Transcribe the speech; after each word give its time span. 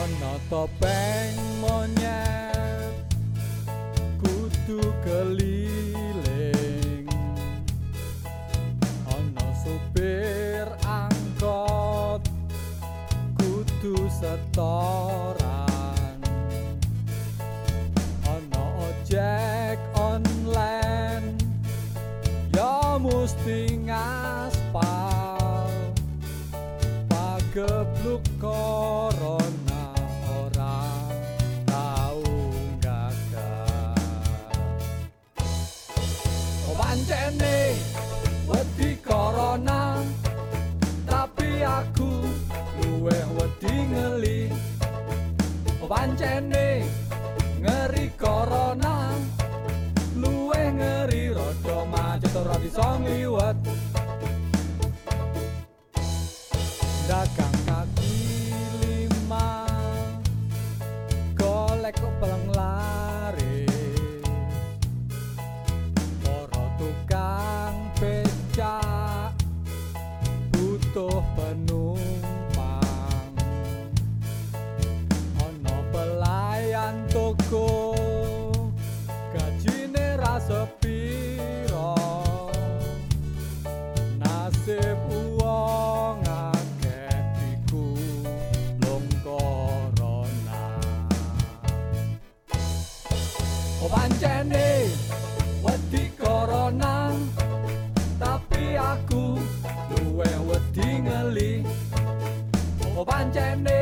ana 0.00 0.32
topeng 0.50 1.36
monyet 1.60 2.94
kudu 4.20 4.80
keliling. 5.04 7.08
Ana 9.14 9.46
supir 9.62 10.66
angkot 10.84 12.22
kudu 13.38 13.96
setoran. 14.18 16.18
Ana 18.24 18.62
ojek 18.88 19.78
online 19.96 21.36
ya 22.56 22.98
mesti 23.00 23.79
pagebluk 27.50 28.22
corona 28.38 29.82
ora 30.38 30.86
tau 31.66 32.22
gagal. 32.78 33.98
Pancene 36.78 37.74
wedi 38.46 38.94
corona 39.02 39.98
tapi 41.10 41.66
aku 41.66 42.22
luweh 42.78 43.24
wedi 43.34 43.74
ngeli. 43.90 44.40
Pancene 45.90 46.86
ngeri 47.58 48.14
corona 48.14 49.10
luweh 50.14 50.70
ngeri 50.70 51.34
rada 51.34 51.78
macet 51.90 52.30
ora 52.30 52.54
bisa 52.62 52.94
ngliwet 53.02 53.89
Pancene 94.20 94.84
wedi 95.64 96.12
corona 96.20 97.08
tapi 98.20 98.76
aku 98.76 99.40
luweh 99.96 100.36
wedi 100.44 100.88
ngeli 101.08 101.64
Oh 102.84 103.00
pancene 103.00 103.79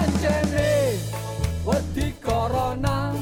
pancene 0.00 0.96
wedi 1.68 2.08
corona. 2.24 3.12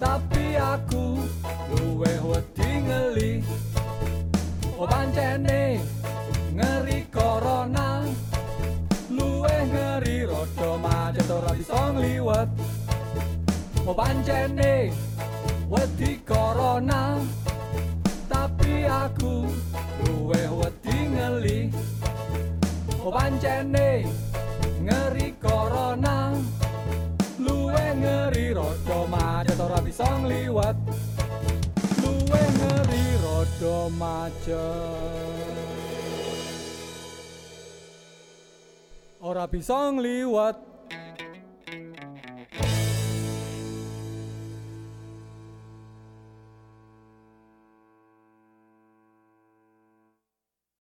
Tapi 0.00 0.56
aku 0.56 1.20
luweh 1.76 2.18
wedi 2.24 2.70
ngeli. 2.88 3.32
Pancene 4.80 5.80
ngeri 6.56 7.00
corona. 7.12 8.08
Luweh 9.12 9.60
ngeri 9.68 10.24
rada 10.24 10.70
macet 10.80 11.28
ora 11.28 11.52
bisa 11.52 11.92
ngliwet. 11.92 12.48
Pancene 13.84 14.92
wedi 15.68 16.12
corona. 16.24 17.20
Tapi 18.32 18.88
aku 18.88 19.44
luweh 20.08 20.48
wedi 20.56 20.96
ngeli. 21.12 21.60
Oh 23.04 23.12
pancene 23.12 24.02
ngeri 24.86 25.35
ngeri 28.00 28.46
rada 28.52 28.98
macet 29.08 29.58
ora 29.60 29.78
bisa 29.80 30.06
ngliwet 30.20 30.76
luwe 32.02 32.42
ngeri 32.58 33.06
rada 33.24 33.78
macet. 33.96 35.56
Ora 39.24 39.44
bisa 39.50 39.90
ngliwet 39.90 40.75